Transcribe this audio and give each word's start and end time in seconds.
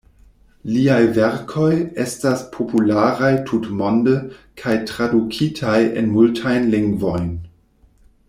Liaj 0.67 1.03
verkoj 1.17 1.73
estas 2.03 2.41
popularaj 2.55 3.29
tutmonde 3.51 4.15
kaj 4.63 4.75
tradukitaj 4.93 5.77
en 6.01 6.09
multajn 6.17 6.67
lingvojn. 6.77 7.29